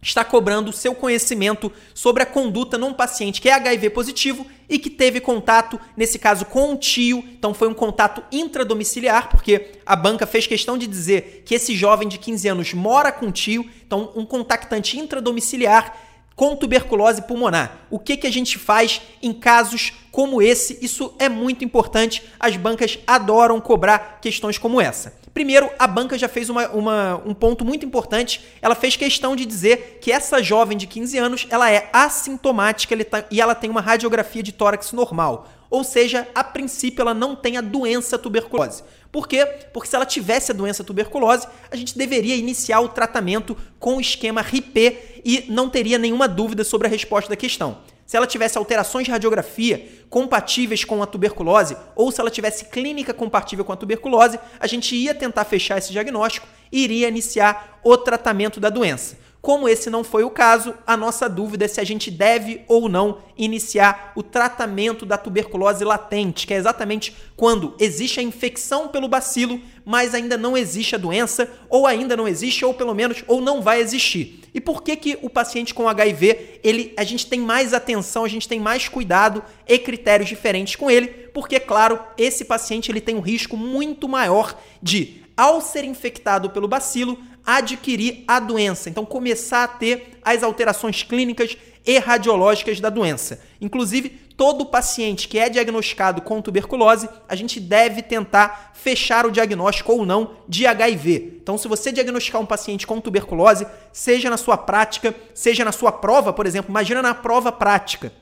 [0.00, 4.78] está cobrando o seu conhecimento sobre a conduta num paciente que é HIV positivo e
[4.78, 7.24] que teve contato, nesse caso, com um tio.
[7.38, 12.06] Então foi um contato intradomiciliar, porque a banca fez questão de dizer que esse jovem
[12.06, 16.07] de 15 anos mora com um tio, então um contactante intradomiciliar
[16.38, 17.80] com tuberculose pulmonar.
[17.90, 20.78] O que, que a gente faz em casos como esse?
[20.80, 22.22] Isso é muito importante.
[22.38, 25.18] As bancas adoram cobrar questões como essa.
[25.34, 28.40] Primeiro, a banca já fez uma, uma, um ponto muito importante.
[28.62, 33.24] Ela fez questão de dizer que essa jovem de 15 anos ela é assintomática tá,
[33.32, 35.48] e ela tem uma radiografia de tórax normal.
[35.70, 38.82] Ou seja, a princípio ela não tem a doença tuberculose.
[39.10, 39.44] Por quê?
[39.72, 44.00] Porque se ela tivesse a doença tuberculose, a gente deveria iniciar o tratamento com o
[44.00, 47.78] esquema RIP e não teria nenhuma dúvida sobre a resposta da questão.
[48.08, 53.12] Se ela tivesse alterações de radiografia compatíveis com a tuberculose, ou se ela tivesse clínica
[53.12, 57.96] compatível com a tuberculose, a gente ia tentar fechar esse diagnóstico e iria iniciar o
[57.98, 59.18] tratamento da doença.
[59.48, 62.86] Como esse não foi o caso, a nossa dúvida é se a gente deve ou
[62.86, 69.08] não iniciar o tratamento da tuberculose latente, que é exatamente quando existe a infecção pelo
[69.08, 73.40] bacilo, mas ainda não existe a doença, ou ainda não existe, ou pelo menos, ou
[73.40, 74.44] não vai existir.
[74.52, 78.28] E por que que o paciente com HIV, ele, a gente tem mais atenção, a
[78.28, 81.06] gente tem mais cuidado e critérios diferentes com ele?
[81.32, 86.66] Porque, claro, esse paciente ele tem um risco muito maior de ao ser infectado pelo
[86.66, 87.16] bacilo,
[87.48, 88.90] adquirir a doença.
[88.90, 91.56] Então, começar a ter as alterações clínicas
[91.86, 93.40] e radiológicas da doença.
[93.58, 99.92] Inclusive, todo paciente que é diagnosticado com tuberculose, a gente deve tentar fechar o diagnóstico
[99.92, 101.38] ou não de HIV.
[101.42, 105.90] Então, se você diagnosticar um paciente com tuberculose, seja na sua prática, seja na sua
[105.90, 108.12] prova, por exemplo, imagina na prova prática.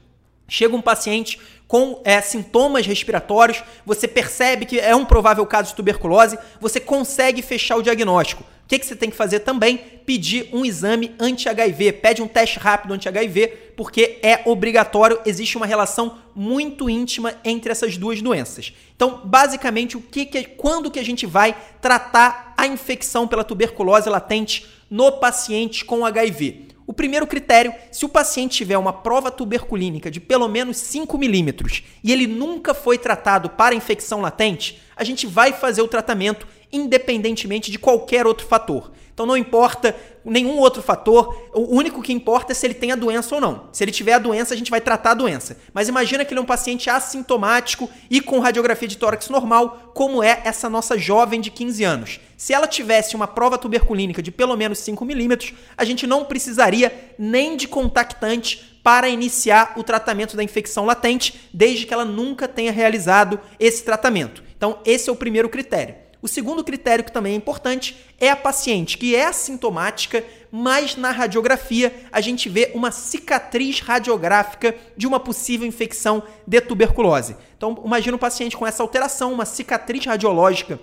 [0.48, 5.74] Chega um paciente com é, sintomas respiratórios, você percebe que é um provável caso de
[5.74, 8.42] tuberculose, você consegue fechar o diagnóstico.
[8.42, 9.76] O que, que você tem que fazer também?
[10.04, 11.92] Pedir um exame anti-HIV.
[11.92, 17.96] Pede um teste rápido anti-HIV, porque é obrigatório, existe uma relação muito íntima entre essas
[17.96, 18.72] duas doenças.
[18.96, 24.08] Então, basicamente, o que, que quando que a gente vai tratar a infecção pela tuberculose
[24.08, 26.65] latente no paciente com HIV?
[26.86, 31.82] O primeiro critério, se o paciente tiver uma prova tuberculínica de pelo menos 5 milímetros
[32.02, 37.72] e ele nunca foi tratado para infecção latente, a gente vai fazer o tratamento independentemente
[37.72, 38.92] de qualquer outro fator.
[39.16, 42.96] Então não importa nenhum outro fator, o único que importa é se ele tem a
[42.96, 43.70] doença ou não.
[43.72, 45.56] Se ele tiver a doença, a gente vai tratar a doença.
[45.72, 50.22] Mas imagina que ele é um paciente assintomático e com radiografia de tórax normal, como
[50.22, 52.20] é essa nossa jovem de 15 anos.
[52.36, 57.14] Se ela tivesse uma prova tuberculínica de pelo menos 5 milímetros, a gente não precisaria
[57.18, 62.70] nem de contactante para iniciar o tratamento da infecção latente, desde que ela nunca tenha
[62.70, 64.44] realizado esse tratamento.
[64.54, 65.94] Então, esse é o primeiro critério.
[66.26, 71.12] O segundo critério que também é importante é a paciente que é assintomática, mas na
[71.12, 77.36] radiografia a gente vê uma cicatriz radiográfica de uma possível infecção de tuberculose.
[77.56, 80.80] Então, imagina um paciente com essa alteração, uma cicatriz radiológica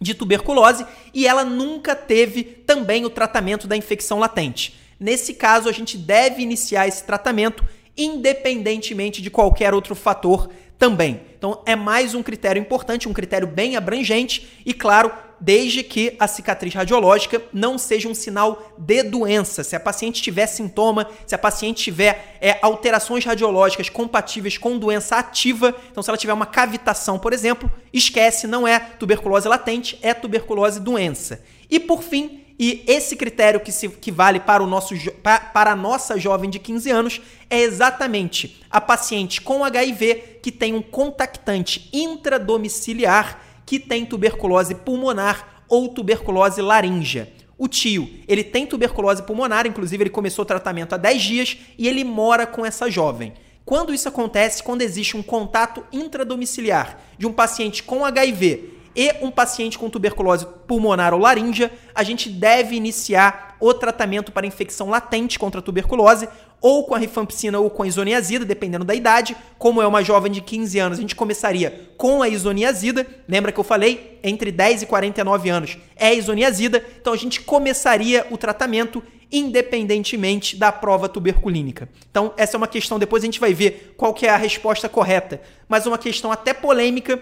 [0.00, 4.78] de tuberculose e ela nunca teve também o tratamento da infecção latente.
[5.00, 7.64] Nesse caso, a gente deve iniciar esse tratamento
[7.96, 11.22] independentemente de qualquer outro fator também.
[11.36, 16.26] Então é mais um critério importante, um critério bem abrangente e, claro, desde que a
[16.26, 19.62] cicatriz radiológica não seja um sinal de doença.
[19.62, 25.16] Se a paciente tiver sintoma, se a paciente tiver é, alterações radiológicas compatíveis com doença
[25.16, 30.14] ativa, então se ela tiver uma cavitação, por exemplo, esquece, não é tuberculose latente, é
[30.14, 31.42] tuberculose doença.
[31.68, 35.76] E por fim, e esse critério que, se, que vale para, o nosso, para a
[35.76, 41.88] nossa jovem de 15 anos é exatamente a paciente com HIV que tem um contactante
[41.92, 47.32] intradomiciliar que tem tuberculose pulmonar ou tuberculose laríngea.
[47.58, 51.88] O tio, ele tem tuberculose pulmonar, inclusive ele começou o tratamento há 10 dias e
[51.88, 53.34] ele mora com essa jovem.
[53.64, 59.30] Quando isso acontece, quando existe um contato intradomiciliar de um paciente com HIV e um
[59.30, 65.38] paciente com tuberculose pulmonar ou laríngea, a gente deve iniciar o tratamento para infecção latente
[65.38, 66.28] contra a tuberculose,
[66.60, 69.36] ou com a rifampicina ou com a isoniazida, dependendo da idade.
[69.58, 73.06] Como é uma jovem de 15 anos, a gente começaria com a isoniazida.
[73.28, 74.18] Lembra que eu falei?
[74.22, 76.84] Entre 10 e 49 anos é isoniazida.
[77.00, 81.88] Então a gente começaria o tratamento independentemente da prova tuberculínica.
[82.08, 84.88] Então, essa é uma questão, depois a gente vai ver qual que é a resposta
[84.88, 87.20] correta, mas uma questão até polêmica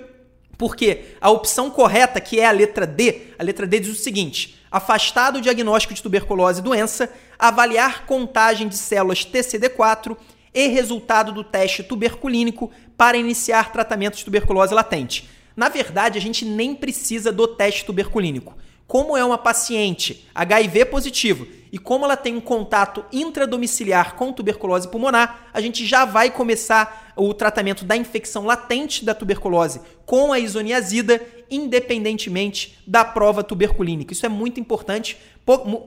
[0.57, 4.61] porque a opção correta, que é a letra D, a letra D diz o seguinte:
[4.71, 10.17] afastar do diagnóstico de tuberculose e doença, avaliar contagem de células TCD4
[10.53, 15.29] e resultado do teste tuberculínico para iniciar tratamento de tuberculose latente.
[15.57, 18.57] Na verdade, a gente nem precisa do teste tuberculínico.
[18.87, 24.87] Como é uma paciente HIV positivo e como ela tem um contato intradomiciliar com tuberculose
[24.87, 30.38] pulmonar, a gente já vai começar o tratamento da infecção latente da tuberculose com a
[30.38, 31.20] isoniazida,
[31.51, 34.12] independentemente da prova tuberculínica.
[34.12, 35.16] Isso é muito importante.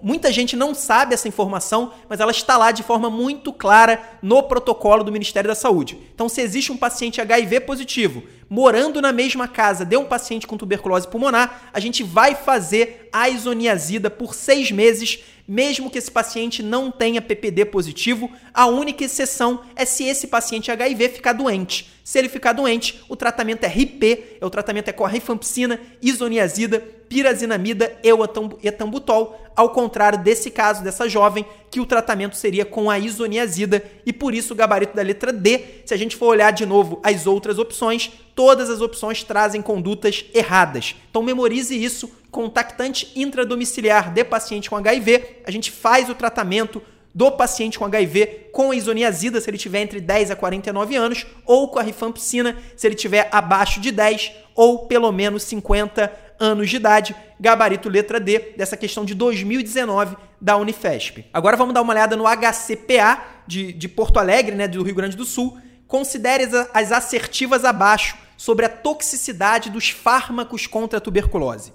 [0.01, 4.43] Muita gente não sabe essa informação, mas ela está lá de forma muito clara no
[4.43, 5.97] protocolo do Ministério da Saúde.
[6.13, 10.57] Então, se existe um paciente HIV positivo morando na mesma casa de um paciente com
[10.57, 16.61] tuberculose pulmonar, a gente vai fazer a isoniazida por seis meses mesmo que esse paciente
[16.61, 21.89] não tenha PPD positivo, a única exceção é se esse paciente HIV ficar doente.
[22.03, 25.79] Se ele ficar doente, o tratamento é RIP, é o tratamento é com a rifampicina,
[26.01, 32.89] isoniazida, pirazinamida e etambutol, ao contrário desse caso dessa jovem, que o tratamento seria com
[32.89, 35.81] a isoniazida e por isso o gabarito da letra D.
[35.85, 40.25] Se a gente for olhar de novo as outras opções, todas as opções trazem condutas
[40.33, 40.95] erradas.
[41.09, 46.81] Então memorize isso, contactante intradomiciliar de paciente com HIV, a gente faz o tratamento
[47.17, 51.25] do paciente com HIV com a isoniazida se ele tiver entre 10 a 49 anos
[51.47, 56.69] ou com a rifampicina se ele tiver abaixo de 10 ou pelo menos 50 anos
[56.69, 61.25] de idade, gabarito letra D dessa questão de 2019 da Unifesp.
[61.33, 65.17] Agora vamos dar uma olhada no HCPA de, de Porto Alegre, né, do Rio Grande
[65.17, 65.59] do Sul.
[65.87, 71.73] Considere as assertivas abaixo sobre a toxicidade dos fármacos contra a tuberculose.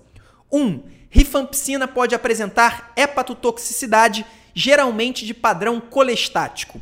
[0.51, 0.61] 1.
[0.61, 6.81] Um, rifampicina pode apresentar hepatotoxicidade, geralmente de padrão colestático.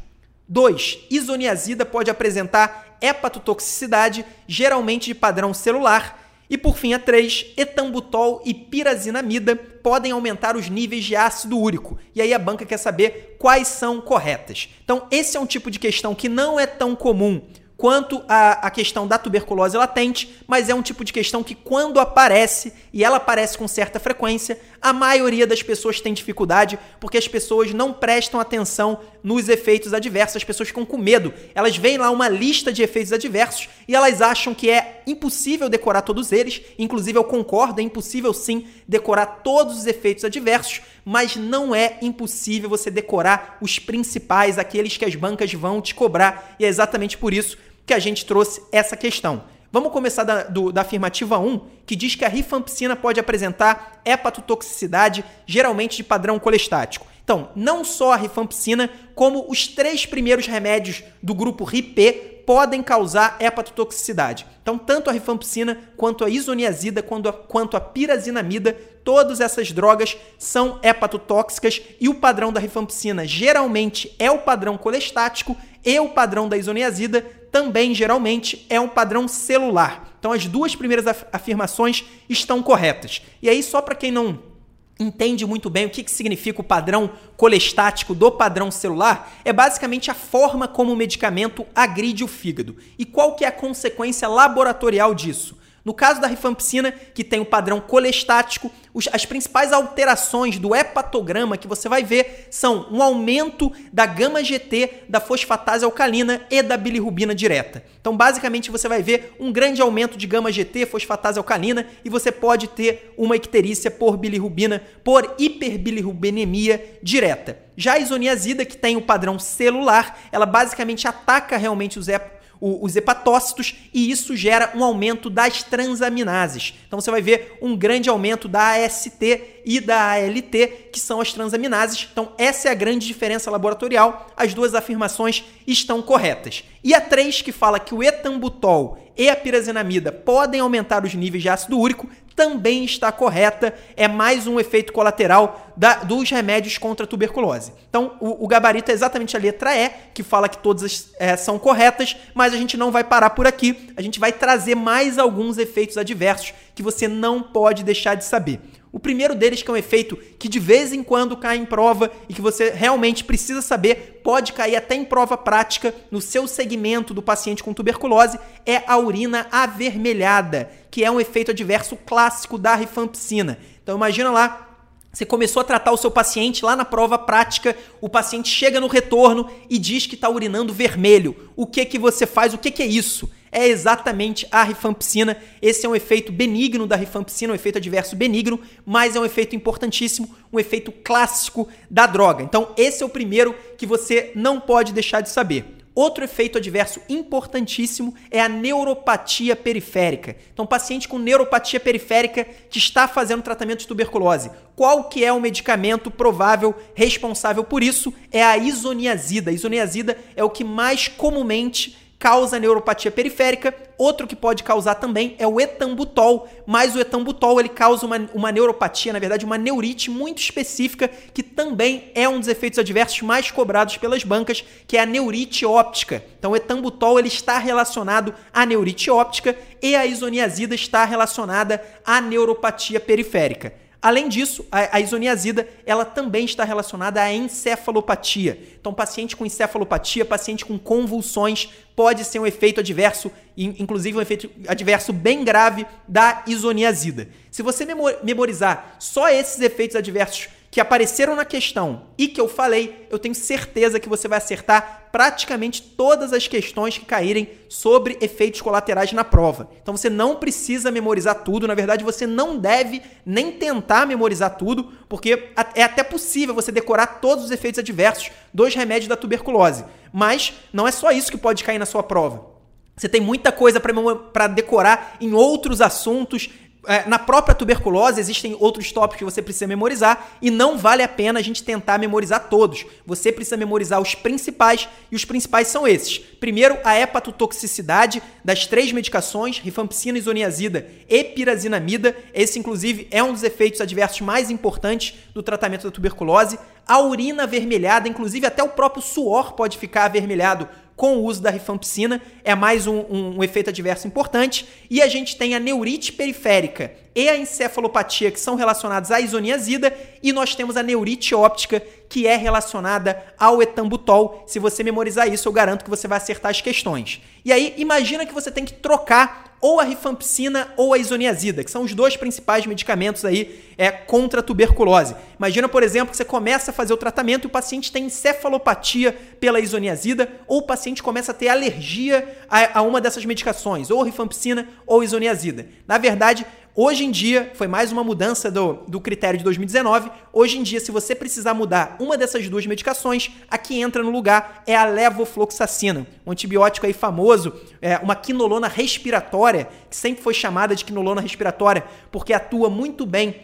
[0.48, 1.06] 2.
[1.10, 6.18] Isoniazida pode apresentar hepatotoxicidade, geralmente de padrão celular.
[6.50, 11.96] E por fim, a 3, etambutol e pirazinamida podem aumentar os níveis de ácido úrico.
[12.12, 14.68] E aí a banca quer saber quais são corretas.
[14.84, 17.40] Então, esse é um tipo de questão que não é tão comum
[17.76, 22.74] quanto à questão da tuberculose latente, mas é um tipo de questão que, quando aparece,
[22.92, 27.72] e ela aparece com certa frequência, a maioria das pessoas tem dificuldade porque as pessoas
[27.72, 31.32] não prestam atenção nos efeitos adversos, as pessoas ficam com medo.
[31.54, 36.02] Elas veem lá uma lista de efeitos adversos e elas acham que é impossível decorar
[36.02, 36.62] todos eles.
[36.78, 42.68] Inclusive, eu concordo, é impossível sim decorar todos os efeitos adversos, mas não é impossível
[42.68, 46.56] você decorar os principais, aqueles que as bancas vão te cobrar.
[46.58, 49.42] E é exatamente por isso que a gente trouxe essa questão.
[49.72, 55.24] Vamos começar da, do, da afirmativa 1, que diz que a rifampicina pode apresentar hepatotoxicidade,
[55.46, 57.06] geralmente de padrão colestático.
[57.22, 63.36] Então, não só a rifampicina, como os três primeiros remédios do grupo RIP podem causar
[63.38, 64.44] hepatotoxicidade.
[64.60, 68.72] Então, tanto a rifampicina, quanto a isoniazida, quanto a, quanto a pirazinamida,
[69.04, 75.56] todas essas drogas são hepatotóxicas e o padrão da rifampicina geralmente é o padrão colestático
[75.84, 80.08] e o padrão da isoniazida também geralmente é um padrão celular.
[80.18, 83.22] Então as duas primeiras afirmações estão corretas.
[83.42, 84.50] E aí só para quem não
[84.98, 90.10] entende muito bem o que, que significa o padrão colestático do padrão celular, é basicamente
[90.10, 92.76] a forma como o medicamento agride o fígado.
[92.98, 95.58] E qual que é a consequência laboratorial disso?
[95.84, 98.70] No caso da rifampicina, que tem o padrão colestático,
[99.12, 105.04] as principais alterações do hepatograma que você vai ver são um aumento da gama GT,
[105.08, 107.82] da fosfatase alcalina e da bilirrubina direta.
[108.00, 112.30] Então, basicamente, você vai ver um grande aumento de gama GT, fosfatase alcalina e você
[112.30, 117.58] pode ter uma icterícia por bilirrubina, por hiperbilirrubinemia direta.
[117.76, 122.94] Já a isoniazida, que tem o padrão celular, ela basicamente ataca realmente os hep os
[122.94, 126.74] hepatócitos e isso gera um aumento das transaminases.
[126.86, 129.22] Então você vai ver um grande aumento da AST
[129.64, 132.08] e da ALT, que são as transaminases.
[132.12, 134.26] Então essa é a grande diferença laboratorial.
[134.36, 136.64] As duas afirmações estão corretas.
[136.84, 141.42] E a 3, que fala que o etambutol e a pirazinamida podem aumentar os níveis
[141.42, 142.08] de ácido úrico,
[142.40, 143.74] também está correta.
[143.94, 147.74] É mais um efeito colateral da, dos remédios contra a tuberculose.
[147.90, 151.58] Então, o, o, gabarito é exatamente a letra E, que fala que todas é, são
[151.58, 153.90] corretas, mas a gente não vai parar por aqui.
[153.94, 158.58] A gente vai trazer mais alguns efeitos adversos que você não pode deixar de saber.
[158.92, 162.10] O primeiro deles, que é um efeito que de vez em quando cai em prova
[162.28, 167.14] e que você realmente precisa saber, pode cair até em prova prática no seu segmento
[167.14, 172.74] do paciente com tuberculose, é a urina avermelhada, que é um efeito adverso clássico da
[172.74, 173.58] rifampicina.
[173.82, 174.66] Então imagina lá
[175.12, 178.86] você começou a tratar o seu paciente lá na prova prática, o paciente chega no
[178.86, 181.50] retorno e diz que está urinando vermelho.
[181.56, 182.54] O que que você faz?
[182.54, 183.28] O que que é isso?
[183.52, 185.36] É exatamente a rifampicina.
[185.60, 189.56] Esse é um efeito benigno da rifampicina, um efeito adverso benigno, mas é um efeito
[189.56, 192.42] importantíssimo, um efeito clássico da droga.
[192.42, 195.80] Então, esse é o primeiro que você não pode deixar de saber.
[195.92, 200.36] Outro efeito adverso importantíssimo é a neuropatia periférica.
[200.52, 204.50] Então, paciente com neuropatia periférica que está fazendo tratamento de tuberculose.
[204.76, 208.14] Qual que é o medicamento provável responsável por isso?
[208.30, 209.50] É a isoniazida.
[209.50, 213.74] A isoniazida é o que mais comumente causa neuropatia periférica.
[213.96, 218.52] Outro que pode causar também é o etambutol, mas o etambutol ele causa uma, uma
[218.52, 223.50] neuropatia, na verdade uma neurite muito específica, que também é um dos efeitos adversos mais
[223.50, 226.22] cobrados pelas bancas, que é a neurite óptica.
[226.38, 232.20] Então o etambutol ele está relacionado à neurite óptica e a isoniazida está relacionada à
[232.20, 233.79] neuropatia periférica.
[234.02, 238.58] Além disso, a, isoniazida ela também está relacionada à encefalopatia.
[238.80, 244.50] Então, paciente com encefalopatia, paciente com convulsões, pode ser um efeito adverso, inclusive um efeito
[244.66, 247.28] adverso bem grave da isoniazida.
[247.50, 247.86] Se você
[248.22, 253.34] memorizar só esses efeitos adversos que apareceram na questão e que eu falei, eu tenho
[253.34, 259.24] certeza que você vai acertar praticamente todas as questões que caírem sobre efeitos colaterais na
[259.24, 259.68] prova.
[259.82, 264.92] Então você não precisa memorizar tudo, na verdade você não deve nem tentar memorizar tudo,
[265.08, 269.84] porque é até possível você decorar todos os efeitos adversos dos remédios da tuberculose.
[270.12, 272.48] Mas não é só isso que pode cair na sua prova.
[272.96, 276.50] Você tem muita coisa para decorar em outros assuntos,
[276.86, 281.08] é, na própria tuberculose existem outros tópicos que você precisa memorizar e não vale a
[281.08, 282.86] pena a gente tentar memorizar todos.
[283.04, 286.18] Você precisa memorizar os principais e os principais são esses.
[286.18, 292.16] Primeiro, a hepatotoxicidade das três medicações, rifampicina, isoniazida e pirazinamida.
[292.32, 296.58] Esse, inclusive, é um dos efeitos adversos mais importantes do tratamento da tuberculose.
[296.88, 300.68] A urina avermelhada, inclusive até o próprio suor pode ficar avermelhado
[301.00, 304.68] com o uso da rifampicina, é mais um, um, um, efeito adverso importante.
[304.90, 309.96] E a gente tem a neurite periférica e a encefalopatia, que são relacionados à isoniazida,
[310.22, 314.44] e nós temos a neurite óptica, que é relacionada ao etambutol.
[314.46, 317.22] Se você memorizar isso, eu garanto que você vai acertar as questões.
[317.46, 321.70] E aí, imagina que você tem que trocar ou a rifampicina ou a isoniazida, que
[321.70, 325.14] são os dois principais medicamentos aí é, contra a tuberculose.
[325.38, 329.12] Imagina, por exemplo, que você começa a fazer o tratamento e o paciente tem encefalopatia
[329.38, 334.02] pela isoniazida, ou o paciente começa a ter alergia a, a uma dessas medicações, ou
[334.02, 335.66] rifampicina ou isoniazida.
[335.86, 340.08] Na verdade, Hoje em dia, foi mais uma mudança do, do critério de 2019.
[340.32, 344.10] Hoje em dia, se você precisar mudar uma dessas duas medicações, a que entra no
[344.10, 347.52] lugar é a levofloxacina, um antibiótico aí famoso,
[347.82, 353.34] é uma quinolona respiratória, que sempre foi chamada de quinolona respiratória, porque atua muito bem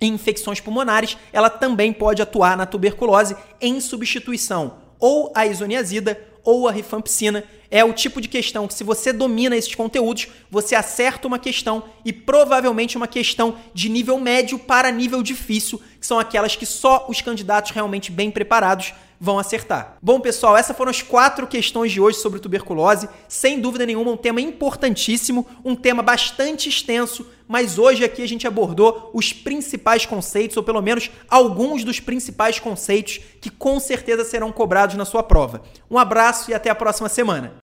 [0.00, 6.68] em infecções pulmonares, ela também pode atuar na tuberculose em substituição ou a isoniazida ou
[6.68, 7.44] a rifampicina.
[7.68, 11.82] É o tipo de questão que, se você domina esses conteúdos, você acerta uma questão
[12.04, 17.06] e provavelmente uma questão de nível médio para nível difícil, que são aquelas que só
[17.08, 19.96] os candidatos realmente bem preparados vão acertar.
[20.02, 23.08] Bom, pessoal, essas foram as quatro questões de hoje sobre tuberculose.
[23.28, 28.46] Sem dúvida nenhuma, um tema importantíssimo, um tema bastante extenso, mas hoje aqui a gente
[28.46, 34.52] abordou os principais conceitos, ou pelo menos alguns dos principais conceitos que com certeza serão
[34.52, 35.62] cobrados na sua prova.
[35.90, 37.65] Um abraço e até a próxima semana.